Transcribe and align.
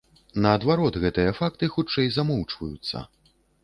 Наадварот, 0.45 0.97
гэтыя 1.03 1.35
факты 1.41 1.71
хутчэй 1.77 2.07
замоўчваюцца. 2.19 3.09